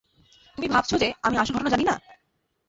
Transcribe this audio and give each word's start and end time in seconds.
তুমি 0.57 0.67
ভাবছ 0.67 0.91
যে, 0.93 1.07
আমি 1.21 1.35
আসল 1.37 1.53
ঘটনা 1.53 1.69
জানি 1.69 1.83
না? 1.83 1.95